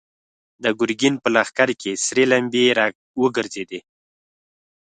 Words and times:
د 0.63 0.65
ګرګين 0.79 1.15
په 1.23 1.27
لښکر 1.35 1.69
کې 1.81 1.91
سرې 2.05 2.23
لمبې 2.31 2.65
را 2.77 2.85
وګرځېدې. 3.21 3.79